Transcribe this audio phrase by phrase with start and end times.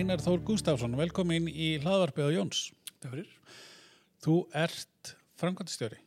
[0.00, 2.60] Einar Þór Gustafsson, velkomin í hlaðvarpið á Jóns.
[3.02, 3.32] Það fyrir.
[4.24, 5.10] Þú ert
[5.40, 5.98] framkvæmtistjóri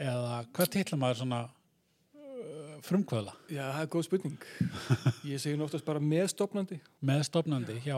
[0.00, 4.44] eða hvað titla maður svona uh, frumkvöðla Já, það er góð spurning.
[5.30, 6.80] Ég segi náttúrulega bara meðstofnandi.
[7.00, 7.96] með stopnandi hjá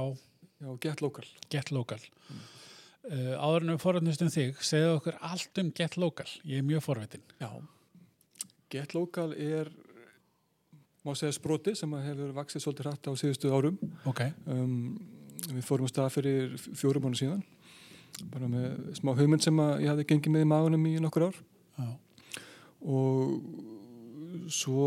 [0.62, 1.27] Já, get local.
[1.51, 1.98] Get Local.
[3.02, 6.29] Uh, áður en við forðnumst um þig, segðu okkur allt um Get Local.
[6.46, 7.27] Ég er mjög forvitin.
[7.43, 7.51] Já.
[8.71, 9.73] Get local er,
[11.02, 13.79] má segja sproti sem hefur vaksið svolítið hratt á síðustu árum.
[14.09, 14.23] Ok.
[14.47, 14.74] Um,
[15.48, 17.43] við fórum á stað fyrir fjórum mánu síðan.
[18.33, 21.41] Bara með smá hugmynd sem ég hafði gengið með í magunum í nokkur ár.
[21.80, 21.88] Já.
[22.83, 24.87] Og svo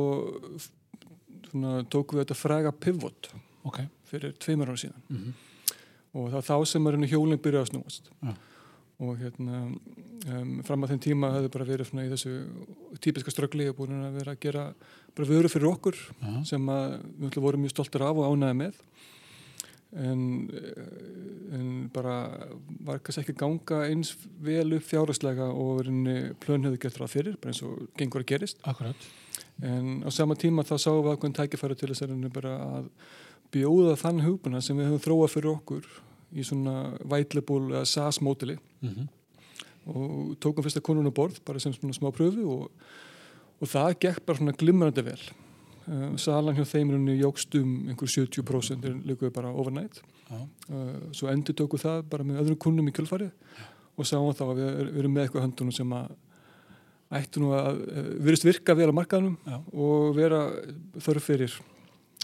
[1.50, 3.32] svona, tókum við þetta fræga pivot
[3.66, 3.82] Ok.
[4.10, 5.04] fyrir tveimur ára síðan.
[5.10, 5.34] Mm
[6.16, 8.34] og það var þá sem að hjólinn byrjaði að snúast Já.
[9.04, 9.62] og hérna
[10.32, 12.36] um, fram að þeim tíma hefði bara verið í þessu
[13.04, 14.68] típiska ströggli og búin að vera að gera
[15.16, 16.32] bara vöru fyrir okkur Já.
[16.52, 18.80] sem að við vorum mjög stoltir af og ánæði með
[19.96, 20.24] en,
[21.56, 22.16] en bara
[22.84, 25.86] var kannski ekki ganga eins vel upp fjárhastlega og
[26.44, 29.08] plön hefði gert ráð fyrir, bara eins og gengur að gerist Akkurat.
[29.64, 32.90] en á sama tíma þá sáum við ákveðin tækifæri til þess að reyna bara að
[33.56, 35.92] bjóða þann hugbuna sem við höfum þróað fyrir okkur
[36.36, 36.76] í svona
[37.08, 39.08] vætlebúl eða SAS mótili Mm
[39.86, 42.70] og tókum fyrsta konun á borð bara sem svona smá pröfu og,
[43.62, 48.90] og það gekk bara svona glimrandi vel uh, salan hjá þeimrunni jógst um einhver 70%
[48.90, 50.42] er líkuði bara overnight Já.
[50.42, 53.30] uh, svo endur tóku það bara með öðrum kunnum í kjölfari
[53.96, 56.16] og sáum þá að við, erum með eitthvað höndunum sem að
[57.16, 59.62] ættu nú að uh, virðist virka vel á markaðnum Já.
[59.62, 60.42] og vera
[60.98, 61.62] þörf fyrir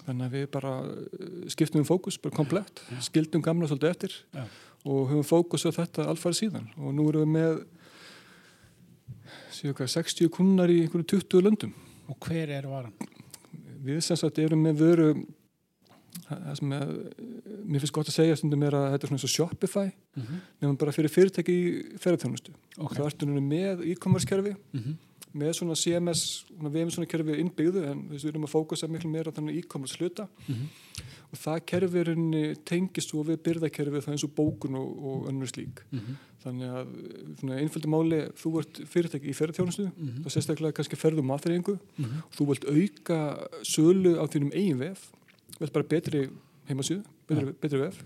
[0.06, 4.46] þannig að við bara uh, skiptum um fókus, bara komplett skildum gamla svolítið eftir Já.
[4.86, 7.62] og höfum fókus á þetta alfarið síðan og nú erum við með
[9.56, 11.74] séu hvað, 60 kunnar í einhverju 20 löndum
[12.12, 12.94] Og hver er varan?
[13.81, 15.06] við sem sagt erum með vöru
[16.28, 16.90] það sem er,
[17.66, 20.24] mér finnst gott að segja stundum er að þetta er svona eins og Shopify Mm
[20.24, 20.40] -hmm.
[20.59, 22.52] nefnum bara fyrir fyrirtæki í ferðarþjónustu
[22.84, 22.94] Ok.
[22.98, 24.98] það ertu núna með e-commerce kerfi Mm
[25.34, 29.31] með svona CMS, við erum svona kerfi innbyggðu en við erum að fókusa miklu meira
[29.31, 30.66] á þannig e-commerce hluta Mhm.
[31.31, 35.30] og það kerfi er henni tengist svo við byrðakerfi það eins og bókun og, og
[35.31, 36.18] önnur slík Mhm.
[36.44, 40.24] þannig að svona einföldu máli þú ert fyrirtæki í ferðarþjónustu Mhm.
[40.24, 42.24] þá sérstaklega kannski ferðum matþreyingu Mhm.
[42.36, 45.12] þú vilt auka sölu á þínum eigin vef
[45.59, 46.30] vilt bara betri
[46.68, 48.03] heimasíðu betri, betri vef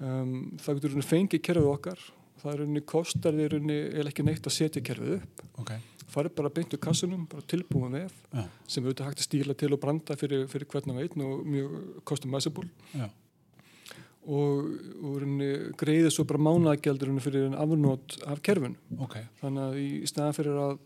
[0.00, 1.98] um, það getur fengið kerfið okkar
[2.42, 5.70] það er rauninni kostar þér rauninni eða ekki neitt að setja kerfið upp Ok.
[6.12, 8.44] Farið bara beint úr kassunum, bara tilbúin vef Já.
[8.68, 11.76] sem auðvitað hægt að stíla til og branda fyrir, fyrir hvern og einn og mjög
[12.08, 13.08] customizable Já.
[14.26, 14.70] og,
[15.04, 15.26] og
[15.80, 19.18] greiði svo bara mánaðgjaldur fyrir en afnót af kerfinu Ok.
[19.40, 20.78] þannig að í staðan fyrir að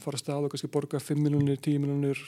[0.00, 2.20] fara að stað og kannski borga 5 miljonir, 10 miljonir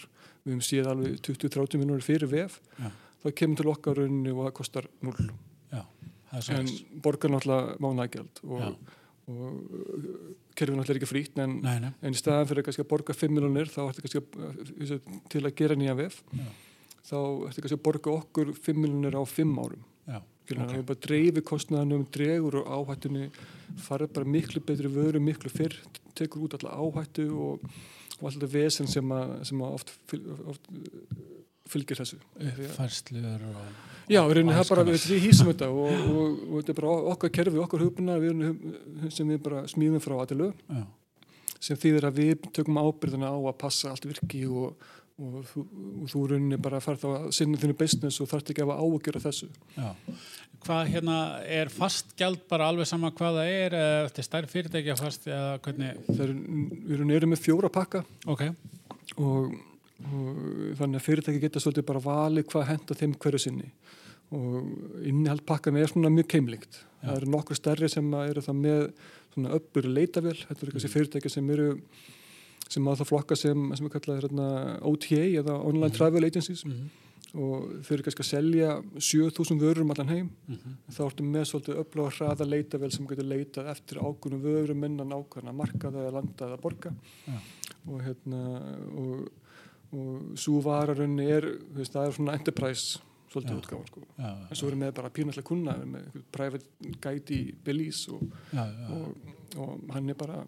[0.44, 2.90] við höfum séð alveg 20-30 miljonir fyrir vef Já.
[3.24, 5.30] þá kemur til okkar rauninni og það kostar 0
[5.72, 5.84] Já.
[6.30, 8.70] Það er en borgar náttúrulega mánaðgjald Já.
[8.70, 8.96] og,
[9.30, 11.54] og kerfið náttúrulega er ekki frýtt en,
[11.90, 15.44] en í staðan fyrir kannski að borga 5 miljonir þá ertu kannski að, uh, til
[15.44, 16.50] að gera nýja vef Já.
[17.10, 17.16] þá
[17.48, 20.20] ertu kannski að borga okkur 5 miljonir á 5 árum Já.
[20.50, 20.70] Skilur, Ok.
[20.70, 20.82] okay.
[20.82, 23.28] bara dreifi kostnaðanum, dregur og áhættunni
[23.78, 25.76] farið bara miklu betri vöru, miklu fyrr
[26.18, 27.66] tekur út alla áhættu og,
[28.18, 29.94] og alltaf vesen sem að, sem að oft,
[30.50, 30.70] oft
[31.70, 32.20] fylgir þessu
[32.76, 33.64] Færslur og...
[34.10, 37.34] Já, við alls það bara, við, hýsum þetta og, og, og þetta er bara okkar
[37.36, 38.72] kerfi, okkar hugbuna við erum,
[39.12, 40.50] sem við bara smíðum frá aðilu
[41.60, 44.84] sem þýðir að við tökum ábyrðina á að passa allt virki og,
[45.20, 45.64] og, þú,
[46.10, 49.20] þú rauninni bara fara þá að sinna þínu business og þarft ekki að hafa áhugjur
[49.20, 49.50] af þessu.
[49.76, 49.90] Já.
[50.64, 51.16] Hvað hérna,
[51.60, 55.54] er fast gjald bara alveg sama hvað það er, eða eftir stærri fyrirtækja fast, eða
[55.64, 56.02] hvernig?
[56.16, 58.46] Er, við erum erum með fjóra pakka Ok,
[59.16, 59.69] og, og
[60.78, 63.72] þannig að fyrirtæki geta svolítið bara valið hvað henda þeim hverju sinni
[64.30, 66.84] og innihald pakkan er svona mjög keimlíkt.
[67.00, 67.08] Já.
[67.08, 68.82] Það eru nokkur stærri sem eru það með
[69.34, 71.68] svona öppur leitavél, þetta eru kannski fyrirtæki sem eru
[72.70, 74.48] sem að það flokka sem, sem er kallað hérna,
[74.86, 75.96] OTA eða Online Mhm.
[75.96, 76.90] Travel Agencies mm
[77.38, 80.74] og þau eru kannski að selja 7000 vörur um allan heim -hmm.
[80.90, 85.54] þá ertu með svolítið öfluga hraða leitavél sem getur leitað eftir ákveðnum vörum innan ákveðna
[85.54, 86.92] markaða eða landa eða borga
[87.26, 87.38] Já.
[87.86, 88.40] og hérna
[88.96, 89.28] og,
[89.90, 93.00] og svo vararunni er veist, það er svona enterprise
[93.30, 93.60] svolítið Já.
[93.62, 94.00] útgáfa sko.
[94.18, 98.88] en svo erum við bara pínallega kunna með private guide í Belize og, já, já.
[98.96, 100.40] og, og hann er bara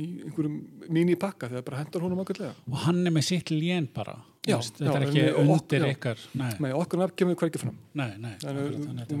[0.00, 0.58] í einhverjum
[0.88, 4.16] mín í pakka þegar bara hendar honum ákveðlega Og hann er með sitt lén bara
[4.42, 5.90] Já, þetta já, er ekki ok- undir já.
[5.94, 7.76] ykkar nei, okkar nafn kemur hvergi fram.
[7.94, 9.18] nei, nei Þannig- að er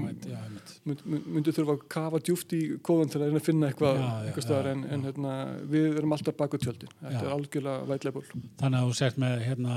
[0.84, 5.02] mynd- Myndu þurfa að kafa djúft í kóðan til að finna eitthvað, já, en, en
[5.06, 5.34] hérna,
[5.70, 6.90] við erum alltaf bak við tjöldin.
[7.02, 7.22] Þetta Já.
[7.22, 8.24] er algjörlega vætleipul.
[8.58, 9.76] Þannig að þú sért með hérna,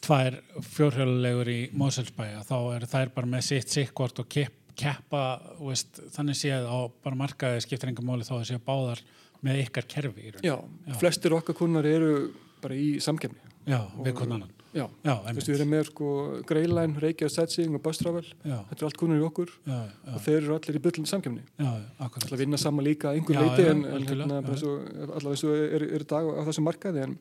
[0.00, 0.38] tvær
[0.70, 5.24] fjórhjólulegur í Moselsbæja, þá eru þær bara með sitt sikkvort og kepp, keppa,
[5.60, 9.02] veist, þannig séð á bara markaði skiptir enga móli þá að séu báðar
[9.44, 10.32] með ykkar kerfi.
[10.46, 10.56] Já,
[11.00, 12.30] flestir okkar kunnar eru
[12.62, 13.36] bara í samkefni.
[13.68, 14.56] Já, við konan annan.
[14.70, 16.08] Já, Já, þú veist, við erum með sko
[16.46, 18.22] Greyline, Reykjavík Sightseeing og Bus Travel.
[18.46, 21.08] Já, Þetta er allt kunnar í okkur já, já, og þeir eru allir í byllin
[21.10, 21.42] samkefni.
[21.58, 21.70] já,
[22.06, 22.28] akkurat.
[22.30, 26.42] Það vinna saman líka einhver leiti en, en hérna, allavega svo er, er dag á
[26.46, 27.16] þessum markaði en,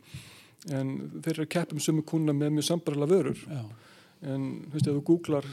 [0.70, 3.46] en þeir eru að keppum sumu kuna með mjög sambarlega vörur.
[4.20, 5.46] En þú veist, ef þú googlar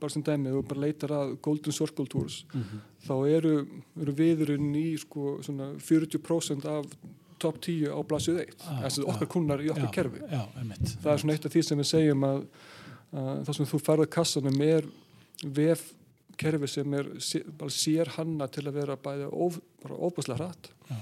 [0.00, 3.56] bara sem dæmi, ef þú bara leitar að Golden Circle Tours, mhm, þá eru,
[4.00, 6.88] eru viðurinn í sko svona 40% af
[7.44, 10.42] top 10 á blasið 1 Ah, þess að okkar kunnar í okkar já, kerfi Já,
[10.60, 10.94] einmitt.
[11.04, 12.40] það er svona eitt af því sem við segjum að,
[13.14, 14.88] að það sem þú farið kassanum er
[15.60, 15.84] vef
[16.40, 17.10] kerfi sem er
[17.70, 20.96] sér hanna til að vera bæði of, bara ofbæslega hratt Já.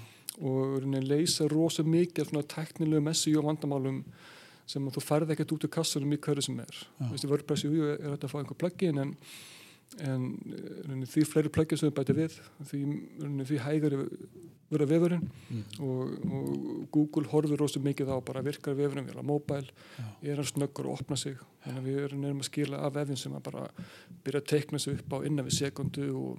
[0.45, 4.03] og leysa rosa mikið teknilegu messi og vandamálum
[4.69, 7.07] sem þú færði ekkert út úr kassanum í hverju sem er Já.
[7.07, 7.65] Þú veist, í WordPress,
[7.97, 9.15] er þetta að fá einhver plugin en,
[10.01, 10.29] en
[10.87, 12.39] rauninni, því fleiri plugin sem við bæti við
[12.71, 12.83] því,
[13.21, 14.01] rauninni, því hægari
[14.73, 15.65] vera vefurinn Mm.
[15.85, 19.67] og, og Google horfir rosa mikið á bara virkar vefurinn vel á móbæl
[20.23, 21.37] er hann snöggur að opna sig.
[21.65, 23.67] Þannig að við erum að skila af vefin sem að bara
[24.25, 26.39] byrja að teikna sig upp á innan við sekundu og,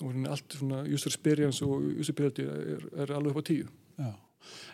[0.00, 3.68] og rauninni allt svona user experience og usability er, er alveg upp á tíu.
[4.00, 4.10] Já,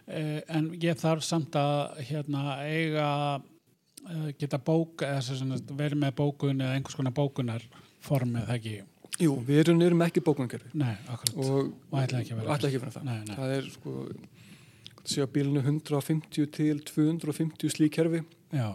[0.07, 3.11] eh, en ég þarf samt að hérna eiga
[4.09, 7.69] eh, geta bók verið með bókun eða einhvers konar bókunar
[8.07, 8.77] form eða ekki,
[9.17, 11.37] Jú, við erum, erum ekki bókunarkerfi nei, akkurat.
[11.41, 13.37] Og, Og ætla ekki að vera ekki að vera það Nei, nei.
[13.39, 13.93] það er sko
[15.07, 18.23] sé á bílinu 150 til 250 slík kerfi.
[18.55, 18.67] Já,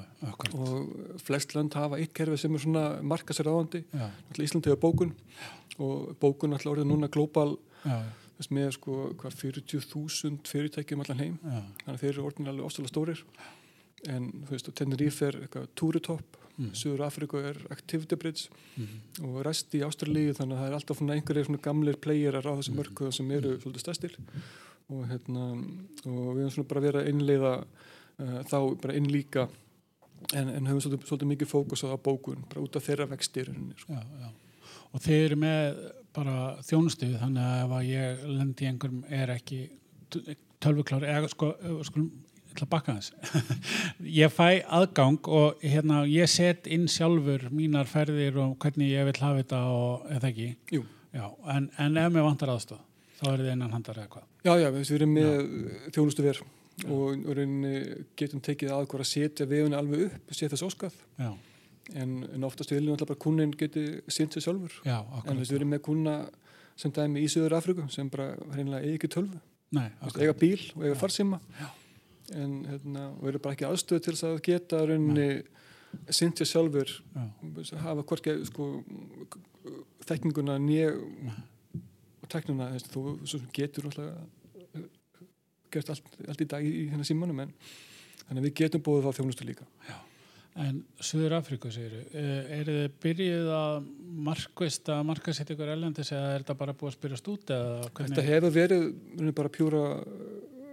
[0.52, 4.82] og flest land hafa eitt kerfi sem er svona marka sér áðandi Já, Íslandi hefur
[4.84, 5.14] bókun.
[5.82, 7.98] Og bókun alltaf orðið núna já,
[8.38, 11.40] þess með sko hvað 40.000 fyrirtækjum allan heim.
[11.44, 13.24] Já, þannig að þeir eru orðin alveg ofsalega stórir
[14.10, 16.72] en þú veist Tenerife er Túritopp, mm.
[16.74, 18.88] Suður Afriku er Activity Bridge Mm.
[19.28, 22.80] og rest í Ástralíu þannig að það er alltaf einhverjir gamlir playerar á þessum Mhm.
[22.82, 24.16] mörkuðum sem eru svolítið stærstir
[24.90, 25.52] og hérna
[26.06, 27.66] og við höfum svona bara verið að innleiða
[28.20, 29.50] uh, þá bara inn líka
[30.34, 33.92] en, en höfum svolítið, svolítið mikið fókus á bókun bara út af þeirra vextir sko.
[33.94, 34.30] já, já.
[34.94, 39.30] Og þeir eru með bara þjónustu þannig að ef að ég lendi í einhverjum er
[39.36, 39.70] ekki
[40.62, 41.54] tölvuklári eða sko,
[41.84, 42.04] sko
[42.52, 43.42] ætla að bakka þess
[44.22, 49.20] ég fæ aðgang og hérna ég set inn sjálfur mínar ferðir og hvernig ég vil
[49.22, 50.50] hafa þetta og eða ekki.
[51.12, 52.82] Já, en, en ef mér vantar aðstof
[53.22, 54.28] þá er þið innan handar eða hvað?
[54.42, 55.32] Já, já, við erum með
[55.94, 60.96] þjónustu ver og, rauninni getum tekið aðgóra að setja vefuna alveg upp setja þess óskað.
[61.22, 61.32] Já,
[62.02, 64.80] en, en oftast viljum alltaf bara kunnin geti sýnt sér sjálfur.
[64.88, 66.16] Já, en við erum með kunna
[66.80, 69.42] sem dæmi í Söður Afriku sem bara reynilega eigi ekki tölvu.
[70.18, 70.98] Eiga bíl og eiga
[71.62, 71.70] Já.
[72.38, 75.30] En hérna, eru bara ekki aðstöð til að geta rauninni
[76.12, 78.70] sýnt sér sjálfur Já, hafa hvorki sko,
[80.08, 83.18] þekkinguna nýja og teknuna þú
[83.56, 84.22] getur náttúrulega
[85.72, 87.52] gert allt, allt í dag í, í hennar símanum en
[88.26, 89.68] þannig að við getum búið það þjónustu líka.
[90.62, 93.86] En Suður Afríku, segir eru þið byrjuð að
[94.28, 98.26] markvist að markasetja ykkur ellendis eða er þetta bara búið að spyrjast út eða Þetta
[98.28, 99.84] hefur verið bara pjúra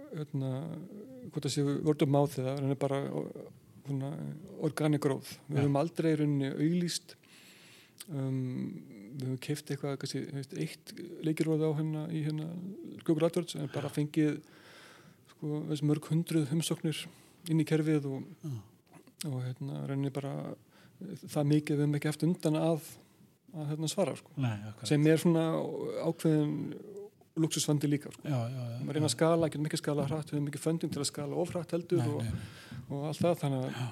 [0.09, 0.51] hérna,
[1.29, 2.99] hvort það sé vördum á þeirra rauninni bara
[3.89, 4.11] svona,
[4.65, 7.15] organic growth við höfum aldrei rauninni auðlýst
[8.09, 8.39] um,
[9.19, 10.93] við höfum keift eitthvað kannski, veist, eitt
[11.25, 12.49] leikirróð á hérna í hérna
[13.07, 14.39] Google AdWords en bara fengið
[15.33, 17.05] sko, mörg hundruð umsóknir
[17.49, 18.55] inn í kerfið og, Já.
[19.31, 20.33] og hérna rauninni bara
[20.99, 22.87] það mikið við höfum ekki haft undan að,
[23.55, 24.33] að hérna, svara sko.
[24.41, 24.55] Nei,
[24.87, 25.45] sem er svona
[26.03, 26.55] ákveðin
[27.43, 28.25] luxusvandi líka sko.
[28.25, 28.79] Já, já, já.
[28.83, 31.41] maður reyna að skala, getur mikið skala hratt við höfum mikið föndum til að skala
[31.43, 33.83] ofrætt heldur Nei, og, nei, og allt það þannig að,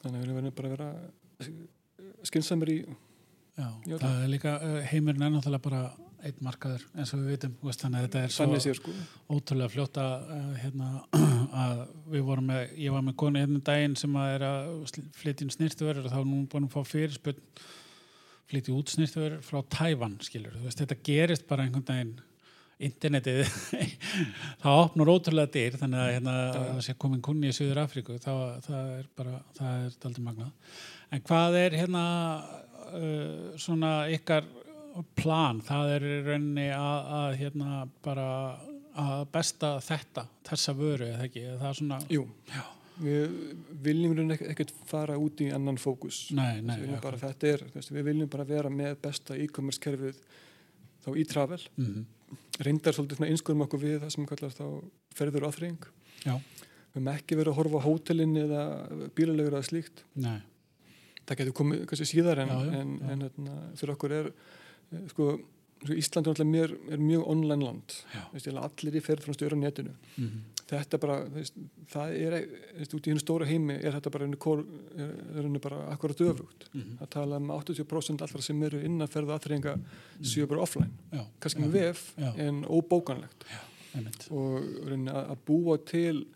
[0.00, 3.66] þannig að við verðum bara að vera skynnsamir í já.
[3.86, 5.82] Já, Það er líka, uh, heimurinn er náttúrulega bara
[6.20, 8.94] einn markaður eins og við vitum, þú veist, þannig að þetta er svo sér sko
[9.32, 10.88] ótrúlega fljóta uh, hérna,
[11.64, 14.72] að við vorum með, ég var með konu hérna um daginn sem að er að
[15.20, 17.40] flytja inn snirtuverður og þá er hún búin að fá fyrirspunn
[18.50, 22.16] flytja út snirtuverður frá Tævan, skilur, veist, þetta gerist bara einhvern daginn
[22.88, 23.42] internetið
[24.62, 26.64] það opnur ótrúlega dyr þannig að hérna, Já, já.
[26.70, 28.32] það sé komin kunni í Suður Afríku þá
[28.66, 30.74] það er bara, það er aldrei magnað.
[31.10, 32.02] En hvað er hérna
[32.40, 34.48] uh, svona ykkar
[35.18, 38.26] plan, það er rauninni að, að hérna bara
[39.00, 42.24] að besta þetta þessa vöru eða ekki, það er svona Jú,
[43.00, 43.36] við
[43.86, 46.24] viljum raun ekki- ekkert fara út í annan fókus.
[46.36, 50.18] Nei, nei, við já, bara, þetta er, við viljum bara vera með besta e-commerce kerfið
[51.06, 52.02] þá í travel, mhm,
[52.66, 54.64] reyndar svolítið svona einskurum okkur við það sem kallar þá
[55.16, 55.86] ferður og aðfrýing
[56.26, 58.62] já, við höfum ekki verið að horfa á hótelin eða
[59.16, 60.04] bílalegur eða slíkt.
[60.20, 60.40] Nei,
[61.26, 63.10] það getur komið kannski síðar en, Já, já, en, já.
[63.14, 65.28] en hérna, fyrir okkur er eh, sko,
[65.80, 67.94] sko Ísland er, náttúrulega mér, er mjög online land.
[68.14, 69.94] Já, veist, allir í ferð frá stjóra á netinu.
[70.16, 71.56] Mhm, þetta bara, veist,
[71.90, 72.36] það er
[72.76, 74.62] veist, út í hennu stóra heimi er þetta bara, kor,
[74.96, 76.68] er, er bara akkurat öfugt.
[76.74, 79.76] Mhm, að tala um 80% allra sem eru innan ferða aðþreyinga
[80.20, 80.92] séu bara offline.
[81.12, 82.30] Já, kannski já, með vef Já.
[82.46, 83.48] en óbókanlegt.
[83.96, 86.26] Einmitt, og að, að búa til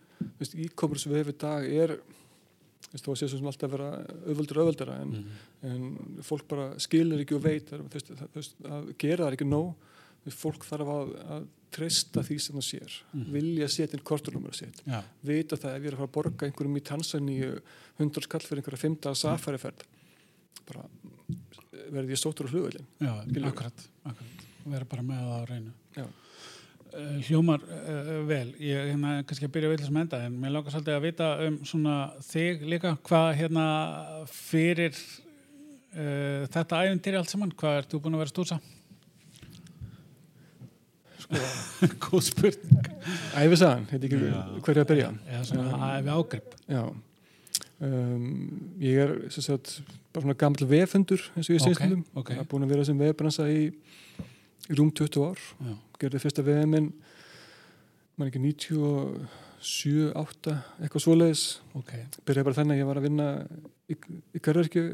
[0.65, 1.99] e-commerce vef í dag er
[2.93, 3.89] þó að sé svo sem alltaf vera
[4.29, 5.27] auðvöldur og auðvöldara en, mhm,
[5.71, 9.75] en fólk bara skilur ekki og veit það, það, veist, að gera það ekki nóg
[10.35, 13.33] fólk þarf að, að treysta því sem það sér Mhm.
[13.35, 16.47] vilja setja inn kortunumur sitt já, vita það ef ég er að fara að borga
[16.47, 17.51] einhverjum í Tansaníu
[17.99, 19.83] 100 skall fyrir einhverja fymta safariferð
[20.69, 20.85] bara
[21.93, 22.53] verði ég sóttur á
[23.01, 23.51] já, Skilurðu?
[23.51, 25.73] akkurat, akkurat, vera bara með það á reynu.
[25.97, 26.07] Já.
[26.95, 30.53] Uh, hljómar uh, vel, ég hérna kannski að byrja að vilja sem enda en mér
[30.55, 33.65] langar svolítið að vita um svona þig líka, hvað hérna
[34.31, 38.61] fyrir uh, þetta æfintýri allt saman, hvað ert þú búin að vera að stúsa?
[41.25, 41.41] sko,
[42.05, 42.89] Góð spurning.
[43.39, 44.39] æfisagan, heit ekki Já.
[44.67, 45.09] hverju að byrja.
[45.31, 46.55] Eða svona æfi ágrip.
[46.69, 46.85] já.
[47.85, 48.29] Um,
[48.81, 49.81] ég er sem sagt,
[50.15, 52.85] bara svona gammal vefundur eins og ég segist um ok, það er búin að vera
[52.87, 53.65] sem vefbransa í,
[54.71, 55.43] í rúm 20 ár.
[55.67, 56.91] Já, gerði fyrsta vefminn
[58.15, 61.95] mann ekki 97, 8 eitthvað svoleiðis ok,
[62.27, 63.29] byrjaði bara þannig að ég var að vinna
[63.91, 63.97] í,
[64.39, 64.85] í Garverki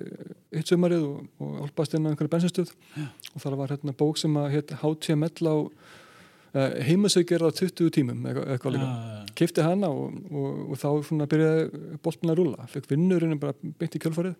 [0.57, 3.09] eitt sömarið og, og álpast inn á einhverju bensinstöð Já.
[3.35, 8.25] og þar var hérna bók sem að hétt HTML á uh, heimasauðgerð á 20 tímum
[8.31, 8.89] eitthvað, líka.
[8.89, 10.89] já, Kifti hana og, og, og þá
[11.31, 12.67] byrjaði boltin að rúla.
[12.73, 14.37] Fekk vinnurinn bara beint í kjölfarið.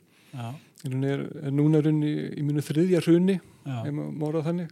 [0.81, 2.11] Er, er núna runni
[2.41, 3.03] í mínu þriðja
[4.41, 4.71] það þannig.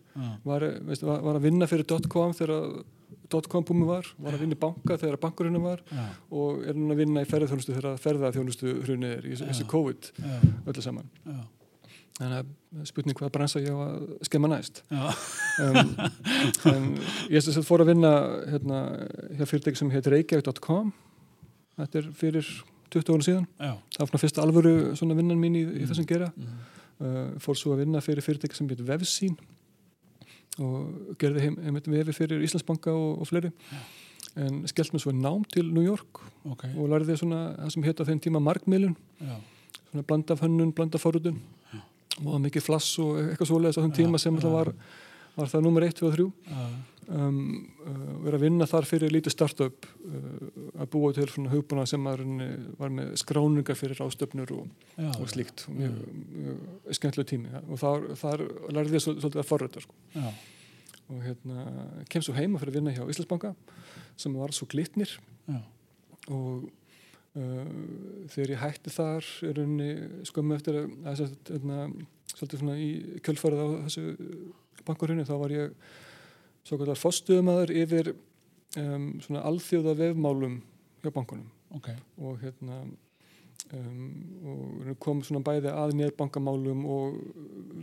[0.48, 4.56] Var, veist, var, var að vinna fyrir .com þegar .com búmi var, var að vinna
[4.56, 8.72] í banka þegar bankurinn var já, og er núna að vinna í ferðarþjónustu þegar ferðarþjónustu
[8.86, 9.66] hrunið er í þessu-.
[9.68, 11.10] COVID já, öllu saman.
[11.26, 11.36] já,
[12.18, 14.80] Þannig að spurning hvað bransa ég á að skemma næst.
[14.90, 15.92] Um,
[16.72, 16.88] en
[17.30, 18.10] ég sem sagt fór að vinna
[18.48, 18.80] hérna,
[19.38, 20.90] hjá fyrirtæki sem heitir Reykjavík.com.
[21.78, 22.48] Þetta er fyrir
[22.94, 23.46] 20 ára síðan.
[23.60, 26.32] já, Það var svona fyrsta alvöru svona vinnan mín í, í þessum gera.
[26.36, 26.58] mhm,
[26.98, 29.36] Uh, fór svo að vinna fyrir fyrirtæki sem heitir Vefsín
[30.58, 33.52] og gerði heim, heim vefi fyrir Íslandsbanka og, og fleiri.
[34.38, 38.02] En skellt mér svo nám til New York ok, og lærði svona það sem hétt
[38.02, 39.36] á þeim tíma markmiðlun já,
[39.92, 41.38] svona blanda af hönnun, blanda af forrutun
[41.72, 41.80] Já.
[42.26, 44.42] og mikið flass og eitthvað þeim Já, tíma sem já.
[44.42, 44.72] það var,
[45.38, 46.68] var það nummer 1, 2 og 3 já,
[47.14, 47.38] um,
[47.86, 50.50] uh, vera að vinna þar fyrir lítið startup uh,
[50.82, 54.68] að búa til svona hugbúna sem var, með skráningar fyrir ástöfnur og,
[55.22, 55.64] og slíkt.
[55.72, 55.96] Mjög,
[56.34, 57.52] mjög skemmtileg tími.
[57.54, 57.62] Ja.
[57.68, 58.44] og þar, þar
[58.76, 59.96] lærði ég svol- svolítið að forruta sko.
[61.08, 61.62] og hérna
[62.12, 63.54] kem svo heima fyrir að vinna hjá Íslandsbanka
[64.20, 65.14] sem var svo glitnir.
[65.48, 65.62] Já,
[66.28, 66.66] og
[67.38, 67.72] uh,
[68.34, 69.90] þegar ég hætti þar er unni
[70.28, 71.98] skömmu eftir að, að, að, að
[72.34, 72.88] svolítið svona í
[73.24, 74.04] kjölfarið á þessu
[74.86, 75.74] bankurinu þá var ég
[76.68, 78.14] svo kallar fórstuðumæður yfir
[78.76, 80.58] um, svona alþjóða vefmálum
[81.02, 81.48] hjá bankunum.
[81.76, 81.90] Ok,
[82.24, 82.80] og hérna
[83.76, 84.08] um,
[84.48, 87.20] og kom svona bæði að netbankamálum og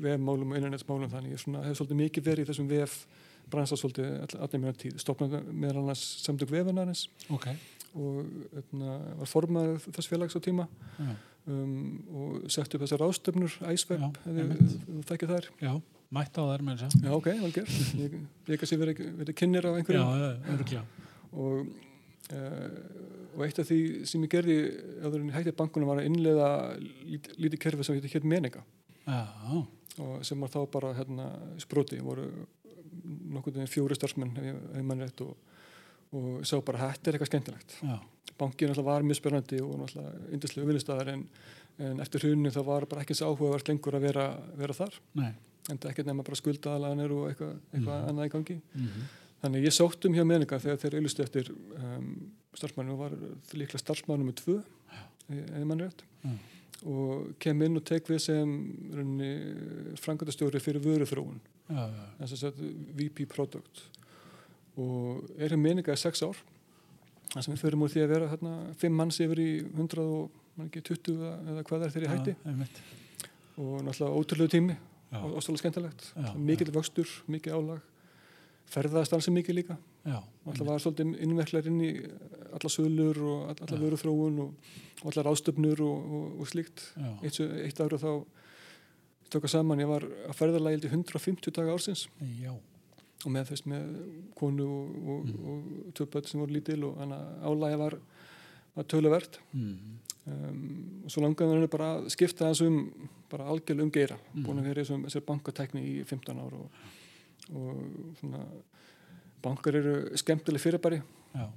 [0.04, 2.98] vefmálum og internetsmálum þannig ég svona hef svolítið mikið verið í þessum vef
[3.52, 5.00] bransa svolítið all, allir mjög tíð.
[5.04, 7.50] Stopnaði meðal annars samtök vefinarins ok,
[7.96, 8.22] og
[8.62, 10.68] etna, var formaður þess félags á tíma.
[10.98, 11.12] Já,
[11.46, 11.76] um,
[12.10, 13.92] og sett upp þessar ástöfnur ef
[14.26, 14.80] einmitt.
[14.88, 15.52] þú þekkir þær.
[15.62, 15.74] Já,
[16.14, 17.74] mætt á þær með þess Já, ok, vel gert.
[18.00, 18.18] Ég,
[18.52, 20.84] ég kannski verið, verið kynir á já, einhverjum já,
[21.34, 21.72] og,
[22.36, 22.68] uh,
[23.36, 24.60] og eitt af því sem ég gerði
[25.02, 28.62] áður en hætti bankunum var að innleiða lít, lítið kerfi sem hér meninga
[29.06, 29.22] já,
[30.04, 31.32] og sem var þá bara hérna
[31.62, 32.30] sproti, voru
[33.60, 35.24] veginn fjóri starfsmenn ef ég, ef ég mann rétt.
[35.26, 35.54] Og,
[36.16, 37.78] og sá bara er eitthvað skemmtilegt.
[37.84, 37.98] Já,
[38.40, 41.26] bankin alltaf var mjög spennandi og náttúrulega yndislega vinnustæðar en,
[41.88, 44.26] en eftir hrunni það var bara ekki svo áhugavert lengur að vera,
[44.60, 45.00] vera þar.
[45.20, 45.32] Nei,
[45.70, 48.10] en það ekkert nema bara skuldaðalaganir og eitthvað, eitthvað Mhm.
[48.10, 48.58] annað í gangi.
[48.76, 49.06] Mhm,
[49.42, 53.16] þannig að ég sótt um hjá meðninga þegar þeir auðlustu eftir um, starfsmannu og var
[53.54, 54.64] líklega starfsmannu með tvö
[55.32, 56.04] eða mann rétt.
[56.86, 58.50] Og kem inn og tek við sem
[60.02, 61.40] frangatastjóri fyrir vöruþróun.
[61.70, 63.82] Þess að þetta VP Product.
[64.78, 66.38] Og er hér meðninga í sex ár.
[67.34, 70.30] Það sem við förum úr því að vera hérna, fimm manns yfir í 100 og
[70.58, 71.16] man ekki 20
[71.52, 72.36] eða, hvað er ég hætti.
[72.46, 72.68] já,
[73.58, 74.76] og náttúrulega ótrúlegu tími
[75.24, 76.14] og ótrúlega skemmtilegt.
[76.16, 77.82] Já, mikill vöxtur, mikið álag.
[78.66, 79.76] Ferðaðast alls mikið líka.
[80.06, 81.92] Já, alltaf var svolítið innverklar inn í
[82.56, 84.54] alla sölur og all- alla vöruþróun og,
[85.04, 86.82] og alla ráðstöfnur og, og, og slíkt.
[87.24, 88.26] Eitt, eitt ára þá
[89.30, 90.34] tóka saman, ég var að
[90.90, 92.08] í 150 daga ársins.
[92.42, 92.54] Já,
[93.26, 93.86] og með þess með
[94.38, 95.46] konu og, og, Mm.
[96.14, 96.98] börn sem voru lítil og
[97.46, 97.96] álægi var,
[98.76, 99.40] var töluvert.
[99.54, 102.80] Mm, um, og svo langaði henni bara að skipta þess um
[103.32, 104.18] bara algjörlega um geira.
[104.34, 104.46] Mm.
[104.46, 106.88] búin að vera í þessum- þessari bankatækni í 15 ár og,
[107.56, 108.42] og svona
[109.46, 111.02] bankar eru skemmtileg fyrirbæri.
[111.36, 111.50] Já,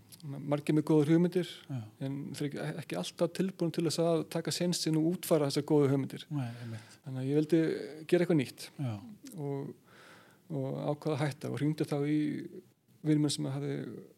[0.50, 4.50] margir með góður hugmyndir já, en þeir eru ekki, alltaf tilbúin til þess að taka
[4.50, 6.24] sensin og útfara þessar góðu hugmyndir.
[6.34, 6.48] Nei,
[7.04, 7.60] þannig að ég vildi
[8.10, 8.64] gera eitthvað nýtt
[9.38, 9.68] og,
[10.50, 12.18] og ákvaða að hætta og hringdi þá í
[13.06, 13.76] vinnum sem hafi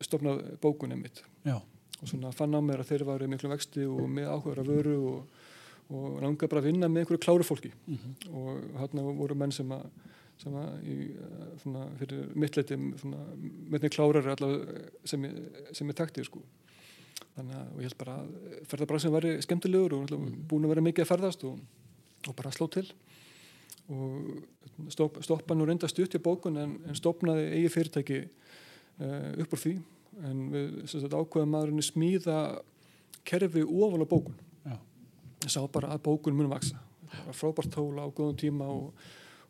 [0.08, 1.20] stopnað bókunum mitt.
[1.44, 1.58] Já,
[2.00, 4.94] og svona fann á mér að þeir varu miklu vexti og með áhugaður að vöru
[5.10, 5.42] og,
[5.90, 9.74] og langaði bara að vinna með einhverju kláru fólki mhm, og hérna voru menn sem
[9.76, 9.84] að,
[10.40, 16.00] sem að í, eh, svona, fyrir mittleiti með þeim klárar allavega sem ég, sem ég
[16.00, 16.42] takti sko.
[17.36, 20.40] þannig að ég held bara að ferðarbransin væri skemmtilegur og mm.
[20.48, 21.60] búin að vera mikið að ferðast og,
[22.28, 22.88] og bara sló til
[23.90, 29.56] og stopp, stoppa nú reynda stutt í bókun en, en stopnaði eigi fyrirtæki uh, upp
[29.56, 29.72] úr því
[30.26, 32.38] en við ákveðum maðurinn smíða
[33.24, 34.38] kerfi ofan á bókun.
[35.40, 36.80] Ég sá bara að bókun mun vaksa
[37.34, 38.90] frábært tóla á góðum tíma og,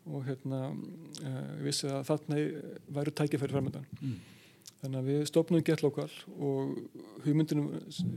[0.09, 2.43] og hérna uh, vissi að þarna
[2.95, 4.15] væru tækifæri framöndan mm,
[4.81, 6.73] þannig að við stopnum Get Local og
[7.25, 7.69] hugmyndinum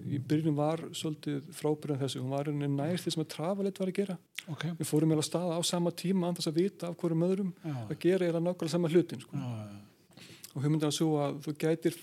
[0.09, 2.23] í byrjunum var svolítið frábærin þessu.
[2.25, 4.19] Hún var nær því sem að Trafalit var að gera.
[4.49, 7.75] Ok, við fórum meðal staða á sama tíma andast að vita af hverjum öðrum já,
[7.85, 9.41] að gera eða nákvæmlega sama hlutin sko.
[9.41, 9.74] já,
[10.55, 11.97] og hugmyndin var svo að þú gætir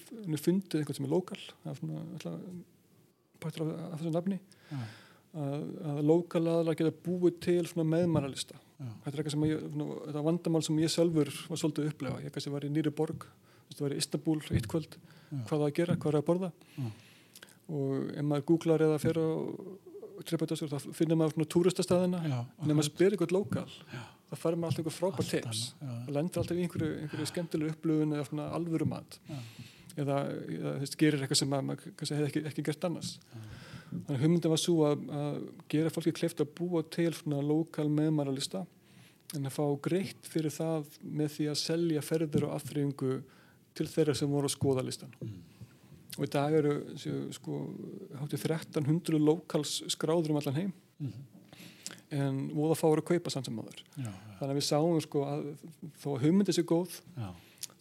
[0.44, 2.42] fundið eitthvað sem er lokal það er svona
[3.42, 4.40] partur af, af þessu nafni.
[4.72, 4.82] Já,
[5.42, 7.62] að, að lokal aðalega geta búið til
[8.82, 9.64] já, þetta er eitthvað sem ég,
[10.08, 13.26] þetta vandamál sem ég sjálfur var svolítið að upplefa, ég kannski var í nýri borg
[13.70, 15.40] þetta var í Istanbul eitt kvöld Já.
[15.48, 16.52] hvað það að gera, hvað er að borða.
[16.76, 16.90] Já.
[17.72, 19.28] og ef maður googlar eða fer á
[20.28, 24.02] tripadössur þá finnir maður túristastæðina en ef maður spyrir eitthvað lokal Já.
[24.32, 25.62] Þá fær maður alltaf eitthvað frábært allt tips.
[25.82, 29.20] það lendir alltaf í einhverju, einhverju skemmtileg upplöfun eða alvöru mat.
[29.28, 29.40] Já.
[30.02, 30.18] eða,
[30.48, 33.10] eða veist, gerir eitthvað sem maður, kannski hefði ekki, ekki gert annars.
[33.92, 35.40] Þannig að hugmyndin var svo að, að
[35.74, 38.62] gera fólki kleift að búa til lokal meðmæralista
[39.36, 43.12] en að fá greitt fyrir það með því að selja ferðir og afþreyingu
[43.76, 46.18] til þeirra sem voru að skoða listan Mm.
[46.18, 46.72] og í dag eru
[47.32, 47.60] sko,
[48.20, 50.74] háttið 1300 lokals skráður um allan heim.
[51.00, 51.22] Mhm,
[52.18, 55.24] en voða fáur að kaupa samt sem áður já, já, þannig að við sáum sko
[55.28, 55.46] að
[56.02, 57.30] þó að hugmyndið sé góð já,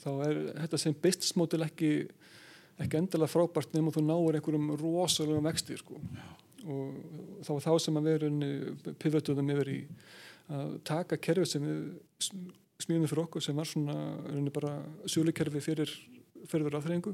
[0.05, 1.91] þá er þetta sem business model ekki
[2.81, 5.99] ekki endilega frábært nema þú náir einhverjum rosalegum vexti sko.
[6.65, 8.31] og þá var þá sem að vera
[9.03, 9.79] pivotuðum yfir í
[10.51, 11.83] að taka kerfi sem við
[12.25, 12.49] sm-
[12.81, 13.97] smíðum fyrir okkur sem var svona
[14.55, 14.73] bara
[15.11, 15.93] sjölukerfi fyrir
[16.49, 17.13] fyrir aðþreyingu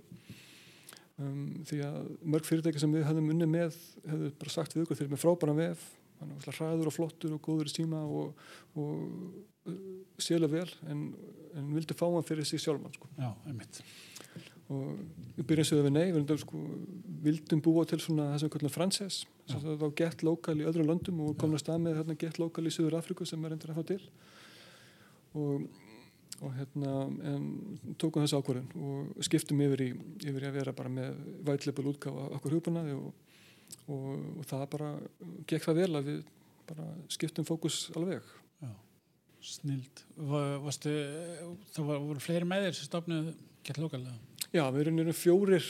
[1.19, 3.77] um, því að mörg fyrirtæki sem við höfðum unni með
[4.07, 5.87] hefðu bara sagt við okkur þeir eru með frábæran vef
[6.21, 8.43] hann er alltaf hraður og flottur og góður í síma og,
[8.79, 9.79] og uh,
[10.19, 11.07] sérlega vel en,
[11.57, 13.11] en vildi fá hann fyrir sig sjálfmann sko.
[13.19, 13.81] já, einmitt.
[14.67, 14.99] Og
[15.37, 16.61] við byrjum sér við nei við vildum, sko,
[17.23, 21.37] vildum búa til svona þessum kallum franses það var gett lokal í öðrum löndum og
[21.39, 23.87] komum að stað með þarna gett lokal í Suður Afriku sem er endur að fá
[23.93, 24.01] til.
[25.37, 25.67] Og,
[26.41, 26.95] og hérna
[27.31, 27.47] en
[28.01, 29.89] tókum þessu ákvörðin og skiptum yfir í,
[30.25, 33.13] yfir í að vera bara með vætleipul útgáfa okkur hugbúnaði og,
[33.87, 34.09] og,
[34.41, 34.91] og það bara
[35.49, 36.23] gekk það vel að við
[36.67, 38.25] bara skiptum fókus alveg.
[38.63, 38.73] Já,
[39.53, 40.03] snild.
[40.17, 40.95] Varstu,
[41.75, 43.31] það var, voru fleiri með þér sem stofnuð
[43.67, 44.17] gett lokalega?
[44.55, 45.67] Já, við erum fjórir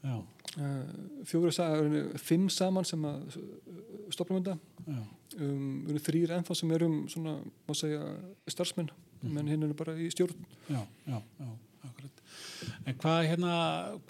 [0.00, 0.74] já, uh,
[1.28, 3.38] fjórir, fimm saman sem að
[4.14, 5.00] stopnum þetta já,
[5.44, 7.36] um, við erum þrýr ennþá sem erum svona,
[7.68, 8.02] má segja,
[8.50, 8.90] starfsmenn.
[9.20, 9.34] Mhm.
[9.36, 10.46] menn hinn eru bara í stjórn.
[10.68, 11.48] Já, já, já.
[12.86, 13.54] En hvað hérna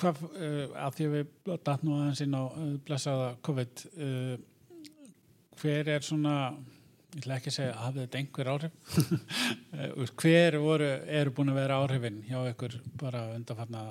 [0.01, 4.37] hvað, uh, að því að við datt nú aðeins inn á uh, blessaða COVID uh,
[5.61, 6.35] hver er svona
[7.11, 8.75] ég ætla ekki að segja hafði þetta einhver áhrif?
[10.21, 13.83] Hver voru, eru búin að vera áhrifin hjá ykkur bara undanfarna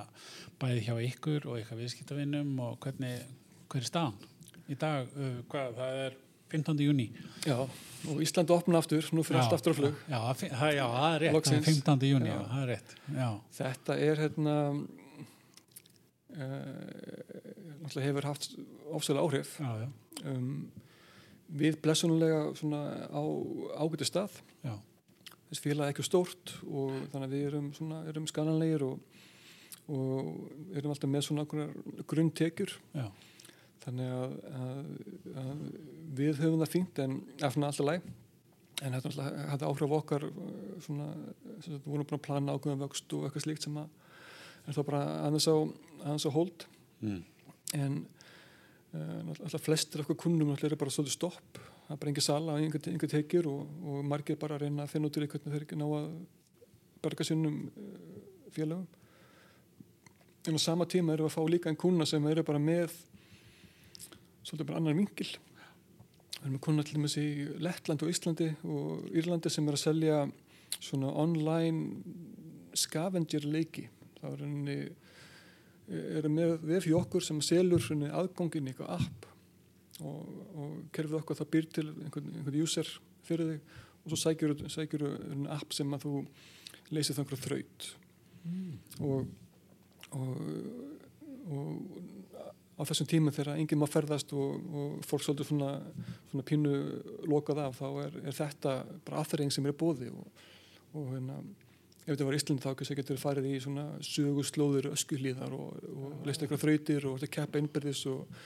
[0.61, 3.25] bæði hjá ykkur og ykkar viðskiptavinnum og hvernig,
[3.67, 4.15] hver er staðan
[4.71, 5.11] í dag,
[5.51, 6.17] hvað, það er
[6.51, 6.83] 15.
[6.85, 7.07] júni
[7.45, 7.57] Já,
[8.09, 10.89] og Íslandi opna aftur, nú fyrir allt aftur á flug já, já, það já, er
[10.89, 11.65] rétt, það er Loksins.
[11.69, 12.09] 15.
[12.09, 12.35] júni, Já.
[12.35, 14.55] já, það er rétt já, Þetta er hérna
[16.35, 18.49] uh, hefur haft
[18.93, 19.89] ofsæðlega áhrif já, já,
[20.31, 20.51] um,
[21.59, 23.21] við blessunulega svona á
[23.81, 24.75] ágæti stað já,
[25.49, 28.99] þess félag ekki stórt og þannig að við erum svona, erum skananlegir og,
[29.89, 31.47] og erum alltaf með svona
[32.09, 33.07] grunntekjur já,
[33.83, 34.89] þannig að, að,
[35.43, 35.61] að
[36.19, 38.09] við höfum það fínt en svona alltaf læg
[38.79, 40.25] en þetta hafði áhrif okkar
[40.83, 41.07] svona,
[41.65, 43.89] við vorum búin að plana ákveðum vöxt og eitthvað slíkt sem að
[44.69, 45.55] er þá bara aðeins á,
[46.05, 46.65] aðeins á hold.
[46.99, 47.19] Mm.
[47.77, 47.93] en
[48.91, 51.59] uh, alltaf flestir okkur kunnum eru bara svolítið stopp.
[51.85, 54.85] Það er bara engin sala og engin, engin tekjur og, og margir bara að reyna
[54.85, 56.09] að finna út í hvernig þeir ekki ná að
[57.03, 58.17] berga sinnum uh,
[58.55, 58.87] félögum.
[60.47, 62.95] En á sama tíma erum við að fá líka en kuna sem eru bara með
[64.49, 65.29] svolítið bara annar vingil
[66.39, 67.27] við erum kuna til dæmis í
[67.61, 70.19] Lettland og Íslandi og Írlandi sem er að selja
[70.79, 72.03] svona online
[72.77, 73.87] scavenger leiki
[74.19, 74.79] það er henni
[75.89, 79.29] eru með vef í okkur sem selur henni aðgangin í eitthvað app
[80.05, 82.91] og, og kerfið okkur það býr til einhvern, einhvern user
[83.27, 85.05] fyrir þig og svo sækjur, sækjur
[85.51, 86.13] app sem að þú
[86.95, 87.87] leysir það einhverju þraut.
[89.05, 89.25] Og,
[90.15, 90.29] og,
[91.49, 91.67] og
[92.79, 95.71] á þessum tíma þegar enginn má ferðast og, og fólk svolítið svona,
[96.31, 96.75] svona pínu
[97.27, 98.75] lokað af þá er, er þetta
[99.07, 100.45] bara aðferðing sem er bóði og,
[100.95, 101.41] og hérna
[102.05, 106.41] ef þetta var Ísland þá kannski getur farið í svona söguslóður öskuhlíðar og, og leist
[106.41, 108.39] eitthvað þrautir og keppa innbyrðis og,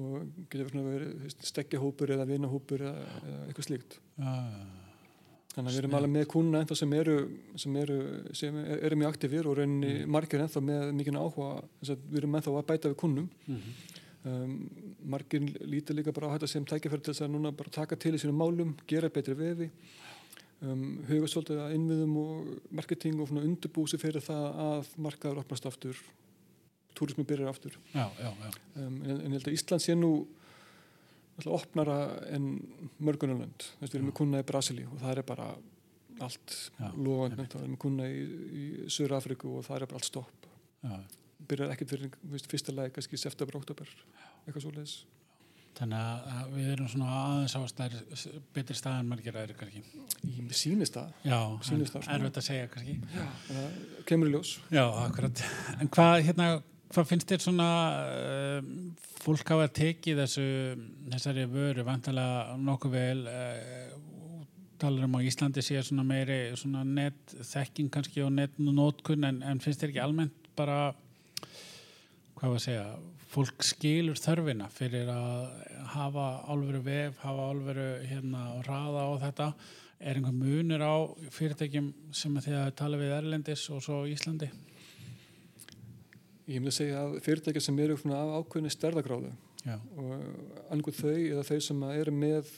[0.00, 4.00] og getur verið stekkjahópur eða vinahópur eða, eða eitthvað slíkt.
[4.16, 4.85] Uh,
[5.56, 7.16] þannig að við erum alveg með kuna ennþá sem eru
[7.56, 7.98] sem eru,
[8.36, 12.36] sem eru mjög aktífir og rauninni margir ennþá með mikinn áhuga þess að við erum
[12.40, 13.70] ennþá að bæta við kunnum Mhm.
[14.26, 14.56] um,
[15.06, 15.40] margir
[15.70, 18.18] lítur líka bara á þetta sem tækifæri til þess að núna bara taka til í
[18.20, 19.70] sínum málum gera betri vefi.
[20.62, 25.96] Um, huga svolítið að innviðum og marketing og undirbúsi fyrir það að markaður opnast aftur
[26.96, 27.74] túrismi byrjar aftur.
[27.92, 28.50] Já, já, já.
[28.80, 30.10] um, en, en ég held að Ísland sé nú
[31.44, 31.96] opnara
[32.32, 32.46] en
[32.98, 35.48] mörgunarlönd við erum með kuna í Brasili og það er bara
[36.24, 38.22] allt Já, lofandi við erum með kuna í,
[38.62, 40.46] í Söður Afriku og það er bara allt stopp
[40.86, 40.96] já.
[41.50, 43.92] byrjar ekkert fyrir veist, fyrsta lagi kannski september, oktober
[44.46, 44.96] eitthvað svo leiðis
[45.76, 47.94] Þannig að að við erum svona aðeins á stær,
[48.56, 49.82] betri stað en margir aðri kannski.
[50.24, 52.14] í sínist það Já, en svona.
[52.14, 52.94] erfitt að segja kannski.
[53.50, 53.76] það
[54.08, 55.42] kemur í ljós Já, akkurat.
[55.76, 56.46] En hvað, hérna,
[56.92, 57.68] hvað finnst þér svona
[58.06, 58.58] uh,
[59.22, 60.48] fólk hafa tekið þessu,
[61.12, 63.96] þessari vöru vantilega nokkuð vel uh,
[64.78, 69.82] talar um á Íslandi sé svona meiri svona netþekking kannski og netnótkun en, en finnst
[69.82, 70.80] þér ekki almennt bara
[72.36, 72.84] hvað var að segja,
[73.32, 75.46] fólk skilur þörfina fyrir að
[75.94, 79.50] hafa álveru vef, hafa álveru hérna og raða á þetta
[79.96, 80.94] er einhver munur á
[81.32, 84.50] fyrirtækjum sem að þið að tala við Erlendis og svo Íslandi?
[86.46, 89.32] Ég myndi segja að fyrirtækja sem eru af ákveðni stærðagráðu
[89.66, 92.50] Já, og angur þau eða þau sem eru með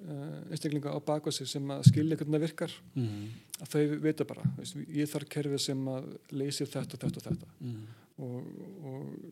[0.00, 3.28] uh, einstaklinga á baka sig sem að skilja hvernig það virkar mm.
[3.60, 7.54] að þau vita bara, veist, ég þarf kerfið sem að leysir þetta, þetta og þetta
[7.60, 7.80] Mm.
[8.24, 8.50] og,
[8.90, 9.30] og,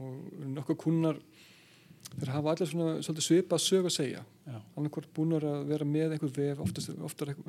[0.00, 1.18] og nokkuð kunnar
[2.16, 4.24] þeir hafa allir svona svolítið svipað sög að segja.
[4.50, 4.56] Já.
[4.80, 7.42] annarkvort búnar að vera með einhver vef oftast, oftast,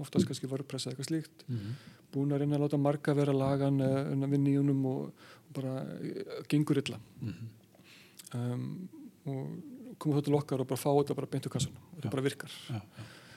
[0.00, 1.44] oftast kannski WordPress eða eitthvað slíkt.
[1.50, 1.74] Mm.
[2.14, 5.74] búin að reyna að láta marga vera lagan eða vinna í húnum og, og bara
[5.98, 7.00] eh, gengur illa.
[7.20, 7.50] Mm.
[8.38, 8.68] um,
[9.26, 12.08] og koma þá til okkar og bara fá þetta bara beint úr kassan og þetta
[12.08, 12.14] Já.
[12.14, 12.56] bara virkar.
[12.70, 12.80] Já,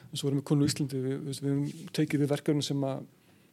[0.09, 1.01] en svo erum við konu í Íslandi.
[1.03, 3.03] Við, við, við tekið við verkefni sem að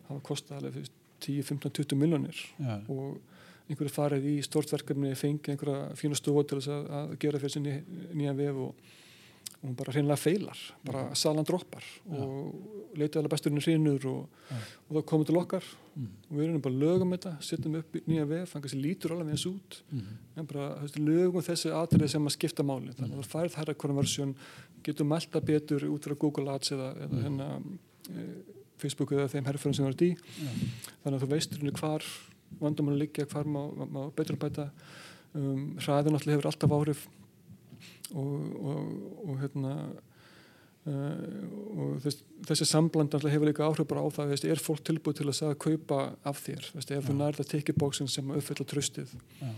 [0.09, 3.17] hafa kostað alveg þú veist, 10, 15, 20 miljonir já, og
[3.66, 7.57] einhverju farið í stort verkefni fengið einhverja fína stofu til þess að, að gera fyrir
[7.57, 7.76] sinni
[8.14, 8.92] nýja vef og,
[9.57, 14.38] og hún bara hreinlega feilar bara salan droppar og leitaði alveg besturinn hrinur og,
[14.87, 16.09] og það komið til okkar Mm.
[16.29, 19.31] og við erum bara lögum þetta, setjum upp nýja vef þannig að þessi lítur alveg
[19.33, 20.09] eins út mm.
[20.37, 23.74] en bara þessi, lögum þessi atriði sem að skipta máli þannig að það færð hæra
[23.81, 24.35] konversjón
[24.85, 27.46] getur melda betur út frá Google Ads eða, eða hérna
[28.12, 28.26] e,
[28.83, 30.11] Facebook eða þeim herrfærum sem það er í.
[31.00, 32.11] Þannig að þú veist rauninni hvar
[32.61, 34.71] vandamann liggja, hvar má, má, má betur bæta
[35.37, 37.07] um, hraðin náttúrulega hefur alltaf áhrif
[38.15, 38.93] og, og,
[39.27, 39.73] og hérna
[40.87, 41.15] uh,
[41.77, 45.21] og þess, þessi sambland náttúrulega hefur líka áhrif bara á það veist, er fólk tilbúið
[45.21, 49.53] til þess að kaupa af þér veist, ef þú nærða ticketbóksin sem uppfylla tröstið Já.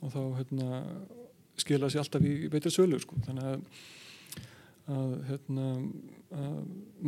[0.00, 0.82] og þá hérna,
[1.58, 3.18] skila sér alltaf í betri sölu sko.
[3.26, 3.84] þannig að,
[4.94, 5.70] að, hérna,
[6.38, 6.58] að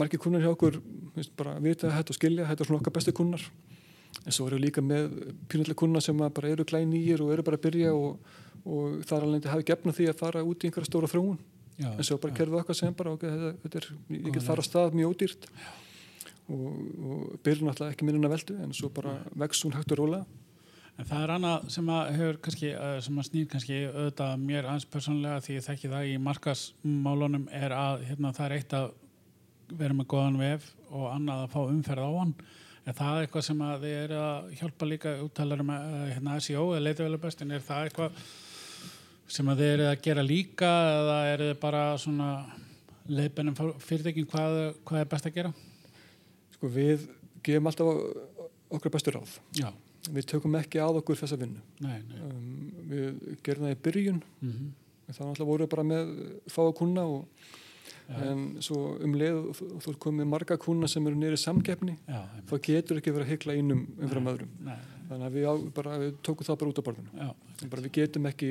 [0.02, 0.80] margir kunnar hjá okkur
[1.16, 3.50] veist, bara vita þetta og skilja þetta er svona okkar bestu kunnar
[4.24, 5.08] en svo eru líka með
[5.50, 8.98] pínallega kunnar sem að bara eru glæn nýjir og eru bara að byrja og, og
[9.08, 11.38] þar alveg hafi gefna því að fara út í einhverja stóra þróun.
[11.80, 13.86] Já, en svo bara kerfið okkar sem bara okay, þetta, er,
[14.18, 15.48] ég get fara á stað mjög ódýrt.
[16.50, 20.24] Og, og byrja náttúrulega ekki minna veldu en svo bara vex hún hægt og róla
[21.00, 24.66] En það er annað sem að hefur kannski, eh, sem að snýr kannski auðvitað mér
[24.68, 28.90] aðeins persónlega því ég þekki það í markasmálunum er að hérna, það er eitt að
[29.80, 32.34] vera með góðan vef og annað að fá umferð á hann.
[32.88, 36.64] Er það eitthvað sem að þið eru að hjálpa líka úttalar um eh, hérna, SEO
[36.72, 38.22] eða leitavælu best en er það eitthvað
[39.30, 42.30] sem að þið eru að gera líka eða eru þið bara svona
[43.10, 45.52] leiðbennum fyrirtækin hvað, hvað er best að gera?
[46.56, 47.06] sko við
[47.46, 48.02] gefum alltaf
[48.70, 49.70] okkar bestu ráð Já,
[50.12, 51.62] við tökum ekki að okkur þessa vinnu.
[51.80, 52.20] nei, nei.
[52.26, 54.70] Um, við gerum það í byrjun, Mm
[55.10, 56.10] þá náttúrulega vorum við bara með
[56.54, 57.69] fáa kuna og Já,
[58.10, 62.20] en svo um leið og þú, ert komið marga kuna sem eru nýri samkeppni, já,
[62.50, 64.32] þá getur ekki verið að hykla innum umfram Nei.
[64.34, 64.50] öðrum.
[64.66, 64.76] nei,
[65.10, 66.82] Þannig að við, bara, við tókum það bara út
[67.18, 67.30] já,
[67.70, 68.50] Bara við getum ekki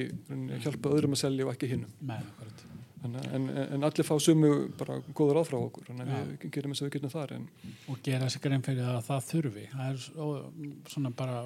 [0.63, 1.93] hjálpa öðrum að selja og ekki hinnum.
[2.02, 5.86] nei, að- en, en allir fá sumu bara góður ráð frá okkur.
[5.88, 7.32] Þannig að við gerum eins og við getum þar.
[7.38, 7.45] En,
[7.88, 10.52] og gera sig grein fyrir að það þurfi það er svo-
[10.91, 11.38] svona bara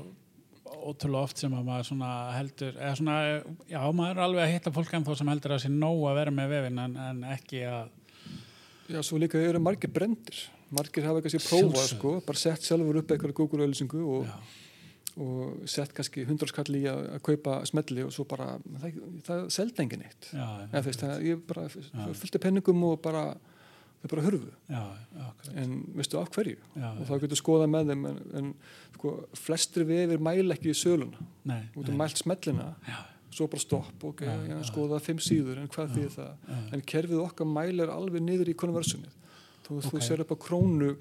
[0.83, 3.17] ótrúlega oft sem að maður svona heldur eða svona,
[3.69, 6.15] já, maður er alveg að hitta fólk en þó sem heldur að sé nóg að
[6.17, 7.91] vera með vefin en, en ekki að
[8.89, 10.43] já, svo líka eru margir brendir.
[10.73, 11.97] Margir hafa kannski prófað, Sjálfsögðu.
[11.99, 14.27] sko, bara sett sjálfur upp eitthvað Google-auðlýsingu og,
[15.23, 19.83] og sett kannski hundrarskall í að, að kaupa smelli og svo bara, það, það seldi
[19.85, 20.29] engin eitt.
[20.33, 21.67] já, Eða, veist, það, ég bara
[22.17, 23.25] fylgti penningum og bara,
[24.01, 24.49] þau bara hurfu.
[24.73, 24.83] já,
[25.61, 26.57] En veistu af hverju?
[26.73, 28.51] já, Og þá getur skoðað með þeim, en, en
[28.97, 31.21] sko, flestri vefir mæla ekki í söluna.
[31.45, 32.97] Þú getur mælt smellina, já,
[33.33, 34.61] svo bara stopp, ok, Já, já, já.
[34.69, 35.95] skoða fimm síður, en hvað Já.
[35.95, 36.31] þýðir það?
[36.47, 39.13] já, En kerfið okkar mælir alveg niður í konversinnið.
[39.63, 39.89] Þú, Ok.
[39.89, 40.95] þú sér upp á krónu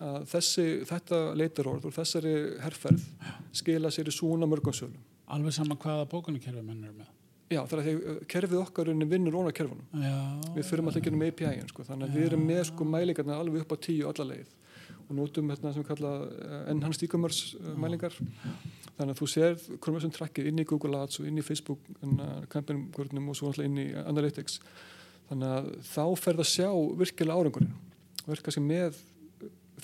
[0.00, 3.04] að þessi, þetta leitarorð og þessari herrferð
[3.52, 4.98] skila sér í svona mörgum sölum.
[5.28, 7.06] alveg sama hvaða bókunarkerfi menn eru með
[7.50, 9.86] Já, það er að því kerfið okkar vinnur óna kerfunum.
[9.94, 13.38] já, Við fyrir alltaf ekki um API-in, sko, þannig að við erum með sko mælingarna
[13.40, 14.46] alveg upp á tíu alla leið
[15.08, 18.12] og notum hérna sem við kalla uh, enhanced e-commerce uh, mælingar.
[18.98, 22.40] Þannig að þú sér conversion trackið inn í Google Ads og inn í Facebook uh,
[22.50, 24.58] campaign-gurnum og svo alltaf inn í Analytics.
[25.28, 27.74] Þannig að þá ferð að sjá virkilega árangurinn.
[28.24, 28.98] Og er kannski með